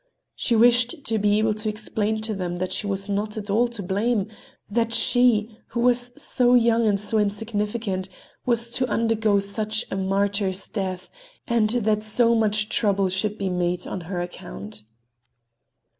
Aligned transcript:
She 0.35 0.55
wished 0.55 1.05
to 1.05 1.19
be 1.19 1.37
able 1.37 1.53
to 1.53 1.69
explain 1.69 2.21
to 2.23 2.33
them 2.33 2.57
that 2.57 2.71
she 2.71 2.87
was 2.87 3.07
not 3.07 3.37
at 3.37 3.51
all 3.51 3.67
to 3.67 3.83
blame 3.83 4.29
that 4.67 4.91
she, 4.95 5.55
who 5.67 5.79
was 5.81 6.11
so 6.19 6.55
young 6.55 6.87
and 6.87 6.99
so 6.99 7.19
insignificant, 7.19 8.09
was 8.43 8.71
to 8.71 8.87
undergo 8.89 9.39
such 9.39 9.85
a 9.91 9.95
martyr's 9.95 10.67
death, 10.67 11.11
and 11.45 11.69
that 11.85 12.01
so 12.01 12.33
much 12.33 12.67
trouble 12.69 13.09
should 13.09 13.37
be 13.37 13.49
made 13.51 13.85
on 13.85 14.01
her 14.01 14.23
account. 14.23 14.81